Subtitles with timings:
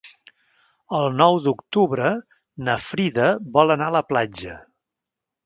[0.99, 2.13] El nou d'octubre
[2.69, 4.59] na Frida vol anar a la platja.